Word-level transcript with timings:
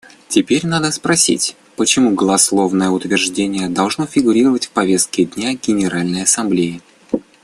Теперь 0.29 0.65
надо 0.65 0.89
спросить, 0.89 1.55
почему 1.75 2.15
голословное 2.15 2.89
утверждение 2.89 3.69
должно 3.69 4.07
фигурировать 4.07 4.65
в 4.65 4.71
повестке 4.71 5.25
дня 5.25 5.53
Генеральной 5.53 6.23
Ассамблеи. 6.23 6.81